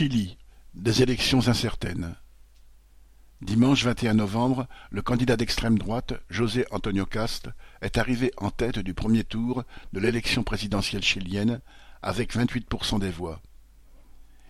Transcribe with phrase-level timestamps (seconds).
[0.00, 0.38] Chili,
[0.72, 2.16] des élections incertaines.
[3.42, 7.50] Dimanche 21 novembre, le candidat d'extrême droite, José Antonio Cast,
[7.82, 11.60] est arrivé en tête du premier tour de l'élection présidentielle chilienne
[12.00, 13.42] avec 28% des voix.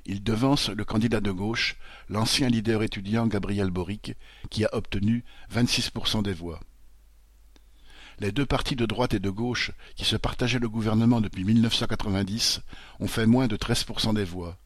[0.07, 1.75] Il devance le candidat de gauche,
[2.09, 4.15] l'ancien leader étudiant Gabriel Boric,
[4.51, 6.61] qui a obtenu 26% des voix.
[8.21, 12.61] Les deux partis de droite et de gauche, qui se partageaient le gouvernement depuis 1990,
[13.01, 14.57] ont fait moins de 13% des voix.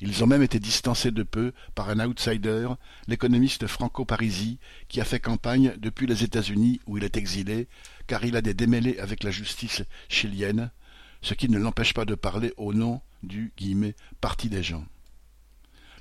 [0.00, 2.68] Ils ont même été distancés de peu par un outsider,
[3.06, 7.68] l'économiste Franco Parisi, qui a fait campagne depuis les États-Unis où il est exilé,
[8.06, 10.70] car il a des démêlés avec la justice chilienne,
[11.22, 13.52] ce qui ne l'empêche pas de parler au nom du
[14.20, 14.84] «parti des gens».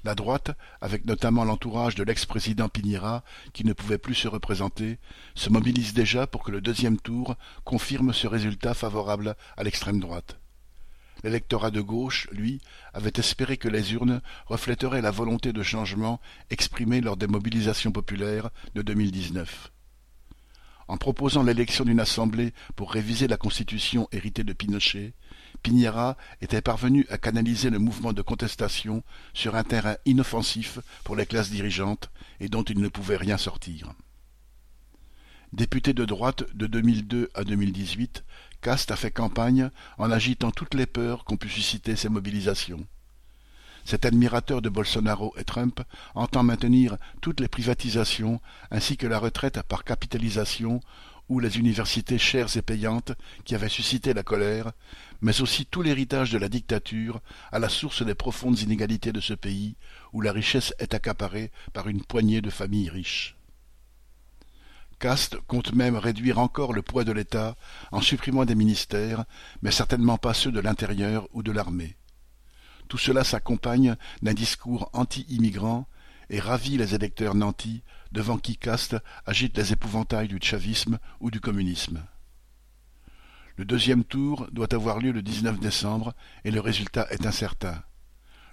[0.04, 5.00] La droite, avec notamment l'entourage de l'ex-président Piñera, qui ne pouvait plus se représenter,
[5.34, 10.38] se mobilise déjà pour que le deuxième tour confirme ce résultat favorable à l'extrême droite.
[11.24, 12.60] L'électorat de gauche, lui,
[12.94, 16.20] avait espéré que les urnes reflèteraient la volonté de changement
[16.50, 19.72] exprimée lors des mobilisations populaires de 2019.
[20.90, 25.14] En proposant l'élection d'une assemblée pour réviser la constitution héritée de Pinochet,
[25.62, 29.02] Piñera était parvenu à canaliser le mouvement de contestation
[29.34, 33.94] sur un terrain inoffensif pour les classes dirigeantes et dont il ne pouvait rien sortir.
[35.54, 38.24] Député de droite de 2002 à 2018,
[38.64, 42.84] Cast a fait campagne en agitant toutes les peurs qu'ont pu susciter ces mobilisations.
[43.86, 45.80] Cet admirateur de Bolsonaro et Trump
[46.16, 50.80] entend maintenir toutes les privatisations ainsi que la retraite par capitalisation
[51.30, 53.12] ou les universités chères et payantes
[53.46, 54.72] qui avaient suscité la colère,
[55.22, 59.36] mais aussi tout l'héritage de la dictature à la source des profondes inégalités de ce
[59.36, 59.76] pays
[60.14, 63.36] où la richesse est accaparée par une poignée de familles riches.
[65.04, 67.58] Caste compte même réduire encore le poids de l'État
[67.92, 69.26] en supprimant des ministères,
[69.62, 71.98] mais certainement pas ceux de l'intérieur ou de l'armée.
[72.88, 75.90] Tout cela s'accompagne d'un discours anti-immigrant
[76.30, 81.42] et ravit les électeurs nantis devant qui Caste agite les épouvantails du chavisme ou du
[81.42, 82.02] communisme.
[83.58, 86.14] Le deuxième tour doit avoir lieu le 19 décembre
[86.46, 87.84] et le résultat est incertain.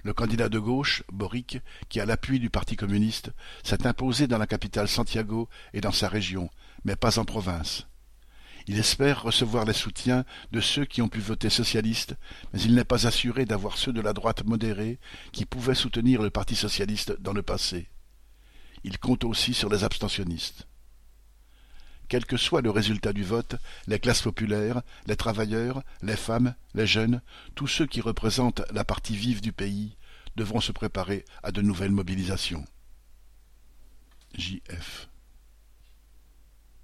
[0.03, 3.31] Le candidat de gauche, Boric, qui a l'appui du Parti communiste,
[3.62, 6.50] s'est imposé dans la capitale Santiago et dans sa région,
[6.84, 7.87] mais pas en province.
[8.66, 12.15] Il espère recevoir les soutiens de ceux qui ont pu voter socialiste,
[12.53, 14.99] mais il n'est pas assuré d'avoir ceux de la droite modérée
[15.33, 17.89] qui pouvaient soutenir le Parti socialiste dans le passé.
[18.84, 20.66] Il compte aussi sur les abstentionnistes.
[22.10, 23.54] Quel que soit le résultat du vote,
[23.87, 27.22] les classes populaires, les travailleurs, les femmes, les jeunes,
[27.54, 29.97] tous ceux qui représentent la partie vive du pays,
[30.34, 32.65] devront se préparer à de nouvelles mobilisations.
[34.34, 35.09] J.F.